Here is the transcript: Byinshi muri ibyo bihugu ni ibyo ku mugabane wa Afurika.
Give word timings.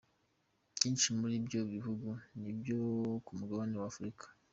Byinshi 0.75 1.07
muri 1.19 1.33
ibyo 1.41 1.61
bihugu 1.73 2.09
ni 2.39 2.47
ibyo 2.53 2.77
ku 3.25 3.31
mugabane 3.39 3.73
wa 3.77 3.87
Afurika. 3.91 4.25